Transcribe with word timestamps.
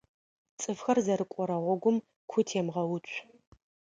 ЦӀыфхэр 0.59 0.97
зэрыкӀорэ 1.05 1.57
гъогум 1.63 1.97
ку 2.29 2.39
темгъэуцу. 2.47 3.21